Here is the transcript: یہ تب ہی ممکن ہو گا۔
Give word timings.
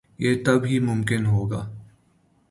یہ 0.19 0.43
تب 0.45 0.65
ہی 0.65 0.79
ممکن 0.79 1.25
ہو 1.25 1.41
گا۔ 1.51 1.61